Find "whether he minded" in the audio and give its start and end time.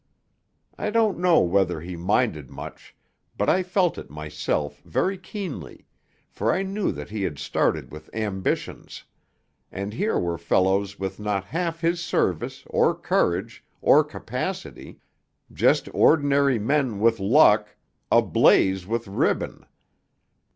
1.41-2.49